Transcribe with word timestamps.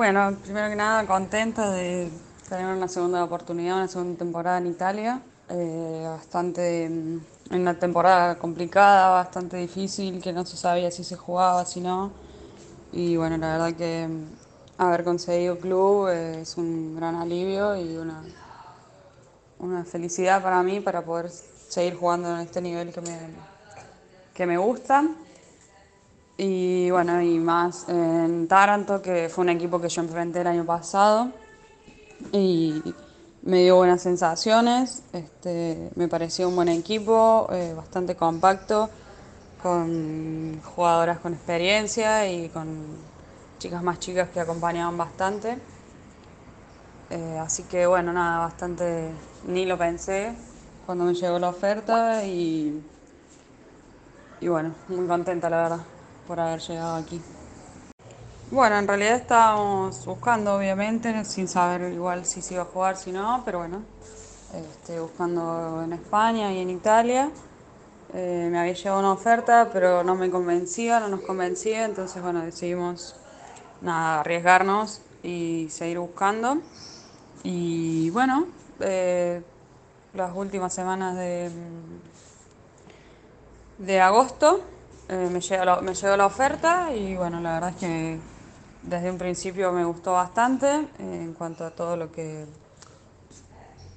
Bueno, 0.00 0.34
primero 0.42 0.70
que 0.70 0.76
nada, 0.76 1.06
contenta 1.06 1.72
de 1.72 2.10
tener 2.48 2.74
una 2.74 2.88
segunda 2.88 3.22
oportunidad, 3.22 3.76
una 3.76 3.86
segunda 3.86 4.18
temporada 4.18 4.56
en 4.56 4.68
Italia. 4.68 5.20
Eh, 5.50 6.06
bastante, 6.06 6.88
mm, 6.88 7.20
en 7.50 7.60
una 7.60 7.78
temporada 7.78 8.38
complicada, 8.38 9.10
bastante 9.10 9.58
difícil, 9.58 10.22
que 10.22 10.32
no 10.32 10.46
se 10.46 10.56
sabía 10.56 10.90
si 10.90 11.04
se 11.04 11.16
jugaba, 11.16 11.66
si 11.66 11.82
no. 11.82 12.12
Y 12.92 13.18
bueno, 13.18 13.36
la 13.36 13.58
verdad 13.58 13.74
que 13.74 14.08
mm, 14.08 14.82
haber 14.82 15.04
conseguido 15.04 15.58
club 15.58 16.08
eh, 16.08 16.40
es 16.40 16.56
un 16.56 16.96
gran 16.96 17.16
alivio 17.16 17.76
y 17.76 17.98
una, 17.98 18.22
una 19.58 19.84
felicidad 19.84 20.42
para 20.42 20.62
mí 20.62 20.80
para 20.80 21.02
poder 21.02 21.28
seguir 21.28 21.96
jugando 21.96 22.34
en 22.34 22.40
este 22.40 22.62
nivel 22.62 22.90
que 22.90 23.02
me, 23.02 23.18
que 24.32 24.46
me 24.46 24.56
gusta. 24.56 25.04
Y 26.42 26.90
bueno, 26.90 27.20
y 27.20 27.38
más 27.38 27.86
en 27.90 28.48
Taranto, 28.48 29.02
que 29.02 29.28
fue 29.28 29.42
un 29.44 29.50
equipo 29.50 29.78
que 29.78 29.90
yo 29.90 30.00
enfrenté 30.00 30.40
el 30.40 30.46
año 30.46 30.64
pasado 30.64 31.28
y 32.32 32.82
me 33.42 33.64
dio 33.64 33.76
buenas 33.76 34.00
sensaciones. 34.00 35.02
Este, 35.12 35.90
me 35.96 36.08
pareció 36.08 36.48
un 36.48 36.56
buen 36.56 36.70
equipo, 36.70 37.46
eh, 37.52 37.74
bastante 37.76 38.14
compacto, 38.16 38.88
con 39.62 40.62
jugadoras 40.62 41.18
con 41.18 41.34
experiencia 41.34 42.26
y 42.32 42.48
con 42.48 42.86
chicas 43.58 43.82
más 43.82 43.98
chicas 43.98 44.30
que 44.30 44.40
acompañaban 44.40 44.96
bastante. 44.96 45.58
Eh, 47.10 47.38
así 47.38 47.64
que 47.64 47.84
bueno, 47.84 48.14
nada, 48.14 48.46
bastante 48.46 49.10
ni 49.46 49.66
lo 49.66 49.76
pensé 49.76 50.32
cuando 50.86 51.04
me 51.04 51.12
llegó 51.12 51.38
la 51.38 51.50
oferta 51.50 52.24
y, 52.24 52.82
y 54.40 54.48
bueno, 54.48 54.74
muy 54.88 55.06
contenta 55.06 55.50
la 55.50 55.56
verdad 55.64 55.80
por 56.30 56.38
haber 56.38 56.60
llegado 56.60 56.94
aquí. 56.94 57.20
Bueno, 58.52 58.78
en 58.78 58.86
realidad 58.86 59.16
estábamos 59.16 60.06
buscando, 60.06 60.54
obviamente, 60.54 61.24
sin 61.24 61.48
saber 61.48 61.92
igual 61.92 62.24
si 62.24 62.40
se 62.40 62.54
iba 62.54 62.62
a 62.62 62.66
jugar, 62.66 62.96
si 62.96 63.10
no, 63.10 63.42
pero 63.44 63.58
bueno, 63.58 63.82
este, 64.54 65.00
buscando 65.00 65.82
en 65.82 65.92
España 65.92 66.52
y 66.52 66.60
en 66.60 66.70
Italia. 66.70 67.32
Eh, 68.14 68.46
me 68.48 68.60
había 68.60 68.74
llegado 68.74 69.00
una 69.00 69.10
oferta, 69.10 69.70
pero 69.72 70.04
no 70.04 70.14
me 70.14 70.30
convencía, 70.30 71.00
no 71.00 71.08
nos 71.08 71.22
convencía, 71.22 71.84
entonces 71.84 72.22
bueno, 72.22 72.42
decidimos 72.42 73.16
nada, 73.80 74.20
arriesgarnos 74.20 75.02
y 75.24 75.66
seguir 75.68 75.98
buscando. 75.98 76.58
Y 77.42 78.08
bueno, 78.10 78.46
eh, 78.78 79.42
las 80.14 80.30
últimas 80.36 80.72
semanas 80.72 81.16
de, 81.16 81.50
de 83.78 84.00
agosto 84.00 84.60
eh, 85.12 85.28
me, 85.28 85.40
llegó 85.40 85.64
la, 85.64 85.80
me 85.80 85.92
llegó 85.92 86.16
la 86.16 86.26
oferta 86.26 86.94
y 86.94 87.16
bueno, 87.16 87.40
la 87.40 87.54
verdad 87.54 87.70
es 87.70 87.76
que 87.76 88.18
desde 88.84 89.10
un 89.10 89.18
principio 89.18 89.72
me 89.72 89.84
gustó 89.84 90.12
bastante 90.12 90.68
eh, 90.68 90.86
en 90.98 91.34
cuanto 91.34 91.66
a 91.66 91.70
todo 91.72 91.96
lo 91.96 92.12
que 92.12 92.46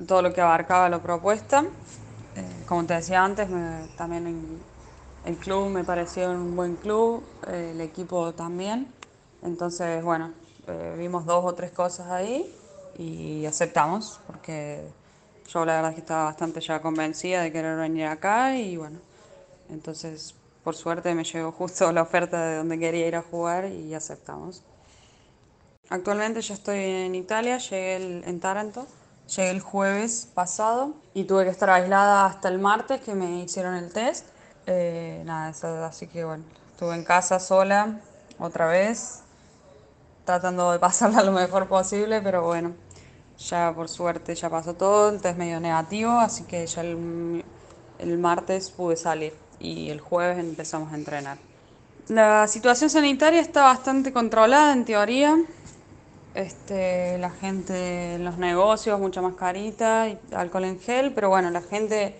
todo 0.07 0.23
lo 0.23 0.33
que 0.33 0.41
abarcaba 0.41 0.89
la 0.89 0.97
propuesta. 1.03 1.65
Eh, 2.35 2.63
como 2.67 2.85
te 2.85 2.95
decía 2.95 3.23
antes, 3.23 3.47
también 3.95 4.59
el, 5.23 5.37
club 5.37 5.69
me 5.69 5.83
pareció 5.83 6.31
un 6.31 6.55
buen 6.55 6.77
club, 6.77 7.23
el 7.47 7.79
equipo 7.79 8.33
también. 8.33 8.87
Entonces, 9.43 10.03
bueno, 10.03 10.31
vimos 10.97 11.27
dos 11.27 11.45
o 11.45 11.53
tres 11.53 11.69
cosas 11.69 12.07
ahí 12.07 12.51
y 12.97 13.45
aceptamos, 13.45 14.19
porque 14.25 14.83
yo 15.47 15.63
la 15.63 15.75
verdad 15.75 15.93
que 15.93 15.99
estaba 15.99 16.23
bastante 16.23 16.59
ya 16.59 16.81
convencida 16.81 17.43
de 17.43 17.51
querer 17.51 17.77
venir 17.77 18.07
acá 18.07 18.57
y 18.57 18.77
bueno, 18.77 18.97
entonces 19.69 20.33
por 20.63 20.75
suerte 20.75 21.13
me 21.13 21.23
llegó 21.23 21.51
justo 21.51 21.91
la 21.91 22.01
oferta 22.01 22.45
de 22.45 22.57
donde 22.57 22.79
quería 22.79 23.07
ir 23.07 23.15
a 23.15 23.21
jugar 23.21 23.65
y 23.65 23.93
aceptamos. 23.93 24.63
Actualmente 25.89 26.41
yo 26.41 26.53
estoy 26.53 26.79
en 26.79 27.15
Italia, 27.15 27.57
llegué 27.57 27.97
el, 27.97 28.23
en 28.25 28.39
Taranto, 28.39 28.87
llegué 29.35 29.49
el 29.49 29.59
jueves 29.59 30.29
pasado 30.33 30.93
y 31.13 31.25
tuve 31.25 31.43
que 31.43 31.49
estar 31.49 31.69
aislada 31.69 32.25
hasta 32.25 32.47
el 32.47 32.59
martes 32.59 33.01
que 33.01 33.13
me 33.13 33.41
hicieron 33.43 33.75
el 33.75 33.91
test. 33.91 34.25
Eh, 34.65 35.21
nada, 35.25 35.53
así 35.85 36.07
que 36.07 36.23
bueno, 36.23 36.45
estuve 36.71 36.95
en 36.95 37.03
casa 37.03 37.39
sola 37.39 37.99
otra 38.39 38.67
vez, 38.67 39.23
tratando 40.25 40.71
de 40.71 40.79
pasarla 40.87 41.21
lo 41.23 41.33
mejor 41.33 41.67
posible, 41.67 42.21
pero 42.21 42.43
bueno, 42.43 42.73
ya 43.37 43.73
por 43.75 43.89
suerte 43.89 44.33
ya 44.35 44.49
pasó 44.49 44.73
todo, 44.73 45.09
el 45.09 45.21
test 45.21 45.37
medio 45.37 45.59
negativo, 45.59 46.11
así 46.11 46.45
que 46.45 46.65
ya 46.65 46.81
el, 46.81 47.43
el 47.99 48.17
martes 48.17 48.69
pude 48.71 48.95
salir 48.95 49.33
y 49.59 49.89
el 49.89 49.99
jueves 49.99 50.37
empezamos 50.39 50.91
a 50.91 50.95
entrenar. 50.95 51.37
La 52.09 52.47
situación 52.47 52.89
sanitaria 52.89 53.39
está 53.39 53.63
bastante 53.63 54.11
controlada 54.11 54.73
en 54.73 54.83
teoría. 54.83 55.37
Este, 56.35 57.17
la 57.19 57.29
gente 57.29 58.15
en 58.15 58.25
los 58.25 58.37
negocios, 58.37 58.99
mucha 58.99 59.21
mascarita 59.21 60.09
y 60.09 60.17
alcohol 60.33 60.65
en 60.65 60.79
gel, 60.79 61.13
pero 61.13 61.29
bueno, 61.29 61.49
la 61.51 61.61
gente 61.61 62.15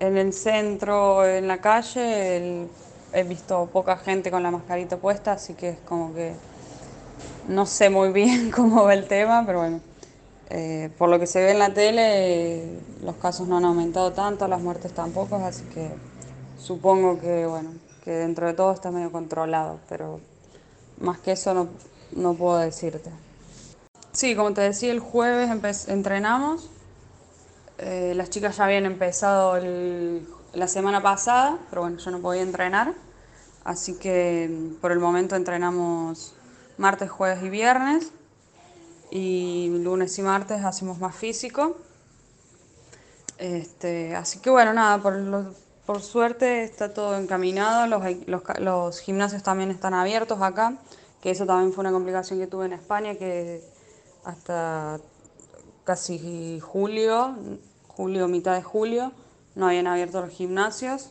en 0.00 0.16
el 0.18 0.32
centro, 0.32 1.26
en 1.26 1.46
la 1.46 1.58
calle, 1.58 2.66
he 3.12 3.22
visto 3.22 3.68
poca 3.72 3.96
gente 3.96 4.30
con 4.30 4.42
la 4.42 4.50
mascarita 4.50 4.96
puesta, 4.96 5.32
así 5.32 5.54
que 5.54 5.70
es 5.70 5.78
como 5.86 6.12
que 6.12 6.34
no 7.48 7.64
sé 7.64 7.90
muy 7.90 8.10
bien 8.10 8.50
cómo 8.54 8.84
va 8.84 8.94
el 8.94 9.06
tema, 9.06 9.44
pero 9.46 9.60
bueno, 9.60 9.80
eh, 10.50 10.90
por 10.98 11.08
lo 11.08 11.18
que 11.18 11.26
se 11.26 11.42
ve 11.42 11.52
en 11.52 11.58
la 11.58 11.72
tele, 11.72 12.80
los 13.02 13.16
casos 13.16 13.48
no 13.48 13.56
han 13.56 13.64
aumentado 13.64 14.12
tanto, 14.12 14.46
las 14.48 14.60
muertes 14.60 14.92
tampoco, 14.92 15.36
así 15.36 15.64
que 15.74 15.90
supongo 16.58 17.18
que, 17.18 17.46
bueno, 17.46 17.70
que 18.04 18.10
dentro 18.10 18.46
de 18.46 18.54
todo 18.54 18.72
está 18.72 18.90
medio 18.90 19.10
controlado, 19.10 19.80
pero 19.88 20.20
más 21.00 21.18
que 21.18 21.32
eso 21.32 21.54
no, 21.54 21.68
no 22.12 22.34
puedo 22.34 22.58
decirte. 22.58 23.10
Sí, 24.12 24.36
como 24.36 24.52
te 24.54 24.60
decía, 24.60 24.92
el 24.92 25.00
jueves 25.00 25.88
entrenamos. 25.88 26.70
Eh, 27.78 28.12
las 28.14 28.30
chicas 28.30 28.56
ya 28.56 28.64
habían 28.64 28.86
empezado 28.86 29.58
la 30.52 30.68
semana 30.68 31.02
pasada, 31.02 31.58
pero 31.68 31.82
bueno, 31.82 31.98
yo 31.98 32.10
no 32.12 32.20
podía 32.20 32.42
entrenar. 32.42 32.94
Así 33.64 33.98
que 33.98 34.48
mm, 34.48 34.74
por 34.80 34.92
el 34.92 35.00
momento 35.00 35.34
entrenamos 35.34 36.34
martes, 36.78 37.10
jueves 37.10 37.42
y 37.42 37.48
viernes. 37.48 38.12
Y 39.14 39.68
lunes 39.68 40.18
y 40.18 40.22
martes 40.22 40.64
hacemos 40.64 40.98
más 40.98 41.14
físico. 41.14 41.76
Este, 43.38 44.16
así 44.16 44.40
que 44.40 44.50
bueno, 44.50 44.72
nada, 44.72 44.98
por, 45.00 45.54
por 45.86 46.02
suerte 46.02 46.64
está 46.64 46.92
todo 46.92 47.16
encaminado, 47.16 47.86
los, 47.86 48.02
los, 48.26 48.42
los, 48.58 48.98
gimnasios 48.98 49.44
también 49.44 49.70
están 49.70 49.94
abiertos 49.94 50.42
acá, 50.42 50.78
que 51.22 51.30
eso 51.30 51.46
también 51.46 51.72
fue 51.72 51.82
una 51.82 51.92
complicación 51.92 52.40
que 52.40 52.48
tuve 52.48 52.66
en 52.66 52.72
España, 52.72 53.14
que 53.14 53.62
hasta 54.24 54.98
casi 55.84 56.58
julio, 56.58 57.36
julio, 57.86 58.26
mitad 58.26 58.56
de 58.56 58.64
julio, 58.64 59.12
no 59.54 59.68
habían 59.68 59.86
abierto 59.86 60.22
los 60.22 60.30
gimnasios. 60.30 61.10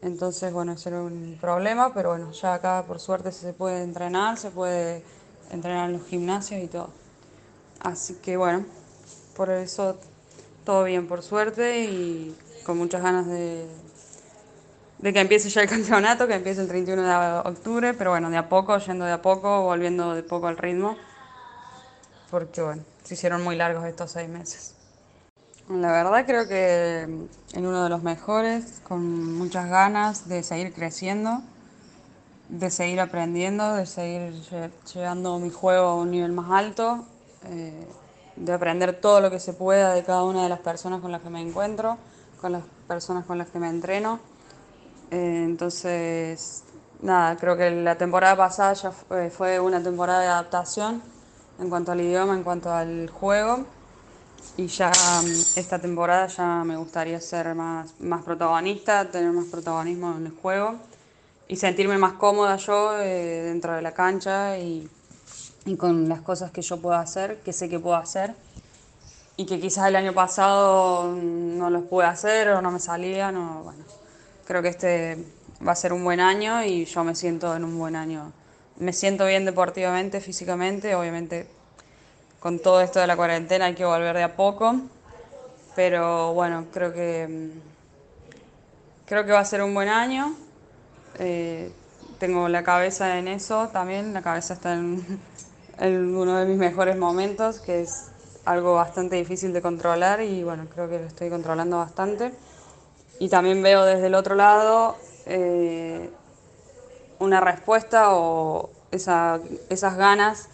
Entonces, 0.00 0.50
bueno, 0.50 0.72
eso 0.72 0.88
era 0.88 1.02
un 1.02 1.36
problema, 1.38 1.92
pero 1.92 2.08
bueno, 2.08 2.32
ya 2.32 2.54
acá 2.54 2.84
por 2.86 3.00
suerte 3.00 3.32
se 3.32 3.52
puede 3.52 3.82
entrenar, 3.82 4.38
se 4.38 4.50
puede 4.50 5.04
entrenar 5.50 5.90
en 5.90 5.98
los 5.98 6.06
gimnasios 6.06 6.62
y 6.62 6.68
todo. 6.68 7.01
Así 7.82 8.14
que 8.22 8.36
bueno, 8.36 8.64
por 9.34 9.50
eso 9.50 9.98
todo 10.64 10.84
bien 10.84 11.08
por 11.08 11.22
suerte 11.22 11.80
y 11.80 12.36
con 12.64 12.78
muchas 12.78 13.02
ganas 13.02 13.26
de, 13.26 13.66
que 15.02 15.20
empiece 15.20 15.48
ya 15.48 15.62
el 15.62 15.68
campeonato, 15.76 16.28
que 16.28 16.34
empiece 16.34 16.60
el 16.60 16.68
31 16.68 17.02
de 17.02 17.48
octubre, 17.48 17.92
pero 17.94 18.10
bueno, 18.10 18.30
de 18.30 18.36
a 18.36 18.48
poco, 18.48 18.78
yendo 18.78 19.04
de 19.04 19.12
a 19.12 19.20
poco, 19.20 19.62
volviendo 19.62 20.14
de 20.14 20.22
poco 20.22 20.46
al 20.46 20.58
ritmo, 20.58 20.96
porque 22.30 22.62
bueno, 22.62 22.84
se 23.02 23.14
hicieron 23.14 23.42
muy 23.42 23.56
largos 23.56 23.84
estos 23.84 24.12
seis 24.12 24.28
meses. 24.28 24.76
La 25.68 25.90
verdad 25.90 26.24
creo 26.24 26.46
que 26.46 27.00
en 27.00 27.66
uno 27.66 27.82
de 27.82 27.88
los 27.90 28.04
mejores, 28.04 28.80
con 28.84 29.34
muchas 29.34 29.68
ganas 29.68 30.28
de 30.28 30.44
seguir 30.44 30.72
creciendo, 30.72 31.42
de 32.48 32.70
seguir 32.70 33.00
aprendiendo, 33.00 33.74
de 33.74 33.86
seguir 33.86 34.34
llevando 34.94 35.40
mi 35.40 35.50
juego 35.50 35.86
a 35.86 35.94
un 35.96 36.12
nivel 36.12 36.30
más 36.30 36.50
alto, 36.52 37.06
eh, 37.48 37.86
de 38.36 38.52
aprender 38.52 39.00
todo 39.00 39.20
lo 39.20 39.30
que 39.30 39.40
se 39.40 39.52
pueda 39.52 39.94
de 39.94 40.02
cada 40.04 40.24
una 40.24 40.42
de 40.42 40.48
las 40.48 40.60
personas 40.60 41.00
con 41.00 41.12
las 41.12 41.22
que 41.22 41.30
me 41.30 41.40
encuentro 41.40 41.98
con 42.42 42.52
las 42.52 42.64
personas 42.88 43.24
con 43.24 43.38
las 43.38 43.48
que 43.48 43.58
me 43.58 43.70
entreno. 43.70 44.18
Eh, 45.10 45.44
entonces, 45.44 46.64
nada, 47.00 47.36
creo 47.36 47.56
que 47.56 47.70
la 47.70 47.96
temporada 47.96 48.36
pasada 48.36 48.74
ya 48.74 48.90
fue 49.30 49.60
una 49.60 49.82
temporada 49.82 50.20
de 50.20 50.26
adaptación 50.26 51.00
en 51.60 51.70
cuanto 51.70 51.92
al 51.92 52.00
idioma, 52.00 52.34
en 52.34 52.42
cuanto 52.42 52.70
al 52.70 53.08
juego. 53.08 53.64
Y 54.56 54.66
ya 54.66 54.90
mm, 54.90 55.30
esta 55.56 55.78
temporada 55.78 56.26
ya 56.26 56.64
me 56.64 56.76
gustaría 56.76 57.20
ser 57.20 57.54
más, 57.54 57.94
más 58.00 58.22
protagonista, 58.24 59.08
tener 59.08 59.30
más 59.30 59.46
protagonismo 59.46 60.16
en 60.16 60.26
el 60.26 60.32
juego 60.32 60.74
y 61.46 61.56
sentirme 61.56 61.96
más 61.96 62.14
cómoda 62.14 62.56
yo 62.56 62.98
eh, 62.98 63.42
dentro 63.44 63.74
de 63.74 63.82
la 63.82 63.92
cancha 63.92 64.58
y, 64.58 64.88
y 65.64 65.76
con 65.76 66.08
las 66.08 66.20
cosas 66.20 66.50
que 66.50 66.62
yo 66.62 66.78
puedo 66.78 66.96
hacer, 66.96 67.40
que 67.40 67.52
sé 67.52 67.68
que 67.68 67.78
puedo 67.78 67.96
hacer 67.96 68.34
y 69.36 69.46
que 69.46 69.60
quizás 69.60 69.88
el 69.88 69.96
año 69.96 70.12
pasado 70.12 71.14
no 71.14 71.70
los 71.70 71.84
pude 71.84 72.06
hacer 72.06 72.48
o 72.48 72.62
no 72.62 72.70
me 72.70 72.80
salían. 72.80 73.34
bueno, 73.64 73.84
creo 74.46 74.62
que 74.62 74.68
este 74.68 75.24
va 75.66 75.72
a 75.72 75.76
ser 75.76 75.92
un 75.92 76.04
buen 76.04 76.20
año 76.20 76.64
y 76.64 76.84
yo 76.84 77.04
me 77.04 77.14
siento 77.14 77.54
en 77.54 77.64
un 77.64 77.78
buen 77.78 77.96
año 77.96 78.32
me 78.82 78.92
siento 78.92 79.26
bien 79.26 79.44
deportivamente, 79.44 80.20
físicamente, 80.20 80.94
obviamente 80.94 81.46
con 82.40 82.58
todo 82.58 82.80
esto 82.80 82.98
de 82.98 83.06
la 83.06 83.16
cuarentena 83.16 83.66
hay 83.66 83.74
que 83.74 83.84
volver 83.84 84.16
de 84.16 84.24
a 84.24 84.34
poco, 84.34 84.74
pero 85.76 86.34
bueno, 86.34 86.66
creo 86.72 86.92
que 86.92 87.50
creo 89.06 89.24
que 89.24 89.32
va 89.32 89.38
a 89.38 89.44
ser 89.44 89.62
un 89.62 89.74
buen 89.74 89.88
año. 89.88 90.34
Eh, 91.18 91.70
tengo 92.18 92.48
la 92.48 92.64
cabeza 92.64 93.18
en 93.18 93.28
eso 93.28 93.68
también, 93.68 94.12
la 94.12 94.22
cabeza 94.22 94.54
está 94.54 94.74
en, 94.74 95.04
en 95.82 96.14
uno 96.14 96.38
de 96.38 96.46
mis 96.46 96.58
mejores 96.58 96.96
momentos, 96.96 97.58
que 97.58 97.80
es 97.80 98.08
algo 98.44 98.74
bastante 98.74 99.16
difícil 99.16 99.52
de 99.52 99.60
controlar 99.60 100.20
y 100.20 100.44
bueno, 100.44 100.66
creo 100.72 100.88
que 100.88 101.00
lo 101.00 101.06
estoy 101.06 101.28
controlando 101.28 101.78
bastante. 101.78 102.32
Y 103.18 103.28
también 103.28 103.62
veo 103.62 103.84
desde 103.84 104.06
el 104.06 104.14
otro 104.14 104.36
lado 104.36 104.96
eh, 105.26 106.08
una 107.18 107.40
respuesta 107.40 108.14
o 108.14 108.70
esa, 108.92 109.40
esas 109.70 109.96
ganas 109.96 110.48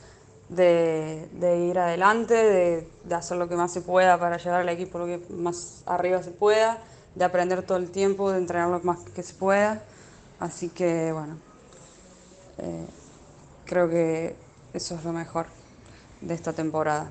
de, 0.48 1.28
de 1.32 1.58
ir 1.58 1.78
adelante, 1.78 2.34
de, 2.34 2.88
de, 3.04 3.14
hacer 3.14 3.36
lo 3.36 3.50
que 3.50 3.56
más 3.56 3.70
se 3.70 3.82
pueda 3.82 4.18
para 4.18 4.38
llevar 4.38 4.62
al 4.62 4.68
equipo 4.70 4.98
lo 4.98 5.04
que 5.04 5.20
más 5.28 5.82
arriba 5.84 6.22
se 6.22 6.30
pueda, 6.30 6.78
de 7.14 7.24
aprender 7.24 7.62
todo 7.62 7.76
el 7.76 7.90
tiempo, 7.90 8.32
de 8.32 8.38
entrenar 8.38 8.70
lo 8.70 8.80
más 8.80 9.00
que 9.14 9.22
se 9.22 9.34
pueda. 9.34 9.82
Así 10.40 10.70
que 10.70 11.12
bueno, 11.12 11.36
eh, 12.58 12.86
creo 13.66 13.90
que 13.90 14.47
eso 14.74 14.94
es 14.94 15.04
lo 15.04 15.12
mejor 15.12 15.46
de 16.20 16.34
esta 16.34 16.52
temporada. 16.52 17.10